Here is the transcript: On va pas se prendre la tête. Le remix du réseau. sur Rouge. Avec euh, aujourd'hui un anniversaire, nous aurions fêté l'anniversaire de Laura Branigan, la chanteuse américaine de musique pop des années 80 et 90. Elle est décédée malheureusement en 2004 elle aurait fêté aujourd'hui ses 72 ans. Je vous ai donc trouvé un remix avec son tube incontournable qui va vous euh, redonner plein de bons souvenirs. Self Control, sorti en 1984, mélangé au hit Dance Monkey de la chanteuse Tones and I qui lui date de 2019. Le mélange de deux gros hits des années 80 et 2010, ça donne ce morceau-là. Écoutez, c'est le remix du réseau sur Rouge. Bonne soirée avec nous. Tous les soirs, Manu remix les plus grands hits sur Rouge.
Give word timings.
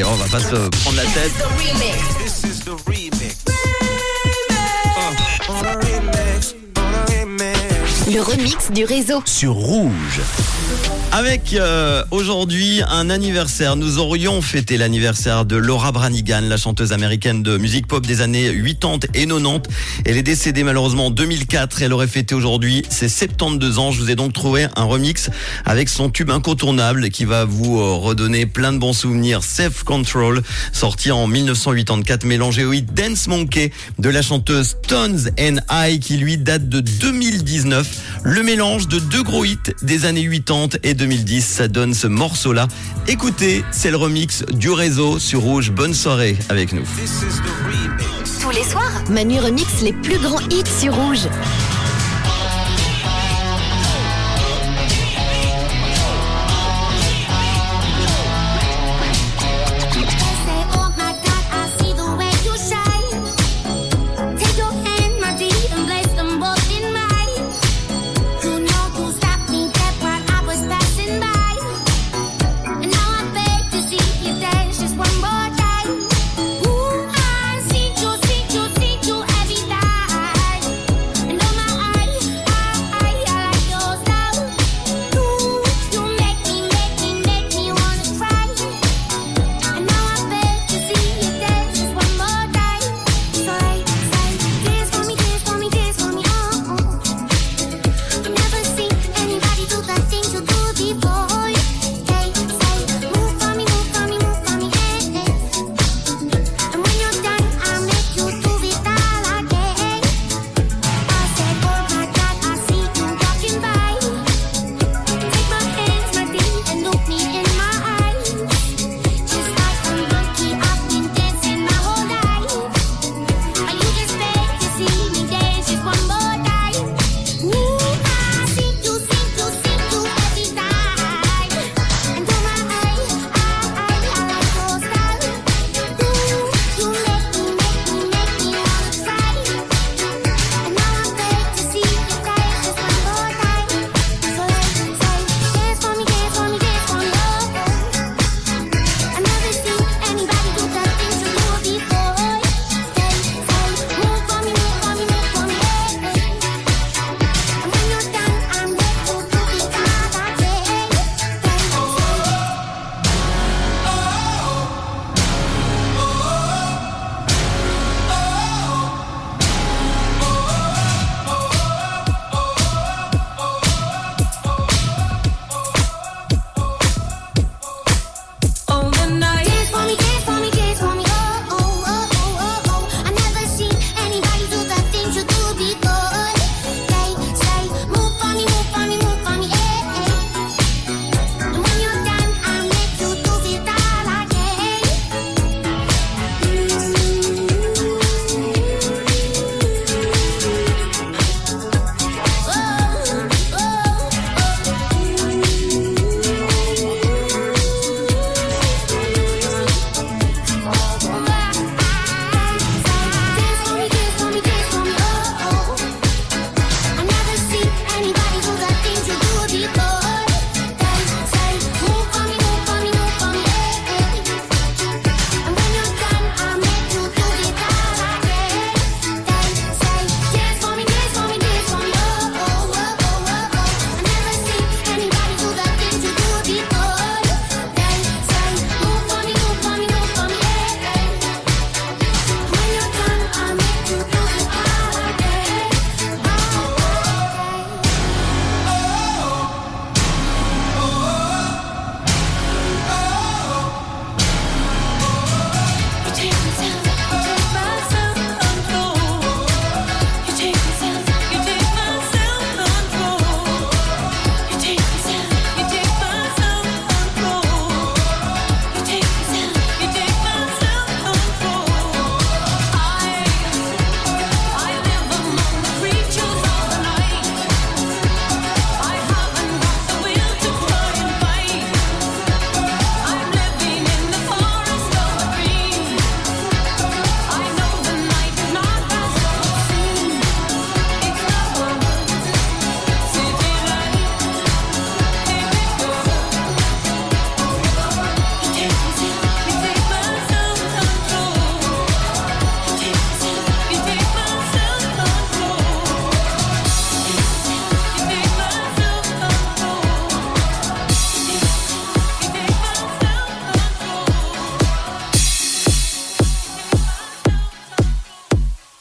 On 0.00 0.14
va 0.14 0.26
pas 0.26 0.40
se 0.40 0.68
prendre 0.70 0.96
la 0.96 1.02
tête. 1.02 1.32
Le 8.12 8.20
remix 8.20 8.70
du 8.72 8.84
réseau. 8.84 9.22
sur 9.24 9.52
Rouge. 9.52 10.20
Avec 11.12 11.52
euh, 11.52 12.02
aujourd'hui 12.10 12.80
un 12.88 13.10
anniversaire, 13.10 13.76
nous 13.76 13.98
aurions 13.98 14.40
fêté 14.40 14.78
l'anniversaire 14.78 15.44
de 15.44 15.56
Laura 15.56 15.92
Branigan, 15.92 16.40
la 16.42 16.56
chanteuse 16.56 16.92
américaine 16.92 17.42
de 17.42 17.58
musique 17.58 17.86
pop 17.86 18.06
des 18.06 18.22
années 18.22 18.50
80 18.50 19.08
et 19.14 19.26
90. 19.26 19.70
Elle 20.06 20.16
est 20.16 20.22
décédée 20.22 20.62
malheureusement 20.62 21.06
en 21.06 21.10
2004 21.10 21.82
elle 21.82 21.92
aurait 21.92 22.06
fêté 22.06 22.34
aujourd'hui 22.34 22.82
ses 22.88 23.10
72 23.10 23.78
ans. 23.78 23.92
Je 23.92 24.00
vous 24.00 24.10
ai 24.10 24.14
donc 24.14 24.32
trouvé 24.32 24.66
un 24.74 24.84
remix 24.84 25.30
avec 25.66 25.90
son 25.90 26.08
tube 26.08 26.30
incontournable 26.30 27.10
qui 27.10 27.26
va 27.26 27.44
vous 27.44 27.78
euh, 27.78 27.92
redonner 27.92 28.46
plein 28.46 28.72
de 28.72 28.78
bons 28.78 28.94
souvenirs. 28.94 29.42
Self 29.42 29.84
Control, 29.84 30.42
sorti 30.72 31.12
en 31.12 31.26
1984, 31.26 32.24
mélangé 32.24 32.64
au 32.64 32.72
hit 32.72 32.92
Dance 32.94 33.28
Monkey 33.28 33.70
de 33.98 34.08
la 34.08 34.22
chanteuse 34.22 34.76
Tones 34.88 35.30
and 35.38 35.56
I 35.70 36.00
qui 36.00 36.16
lui 36.16 36.38
date 36.38 36.68
de 36.68 36.80
2019. 36.80 38.01
Le 38.22 38.42
mélange 38.42 38.88
de 38.88 38.98
deux 38.98 39.22
gros 39.22 39.44
hits 39.44 39.58
des 39.82 40.04
années 40.04 40.28
80 40.28 40.78
et 40.82 40.94
2010, 40.94 41.44
ça 41.44 41.68
donne 41.68 41.94
ce 41.94 42.06
morceau-là. 42.06 42.68
Écoutez, 43.08 43.64
c'est 43.70 43.90
le 43.90 43.96
remix 43.96 44.44
du 44.52 44.70
réseau 44.70 45.18
sur 45.18 45.40
Rouge. 45.40 45.70
Bonne 45.70 45.94
soirée 45.94 46.36
avec 46.48 46.72
nous. 46.72 46.84
Tous 48.40 48.50
les 48.50 48.64
soirs, 48.64 49.04
Manu 49.10 49.38
remix 49.40 49.82
les 49.82 49.92
plus 49.92 50.18
grands 50.18 50.40
hits 50.50 50.80
sur 50.80 50.94
Rouge. 50.94 51.28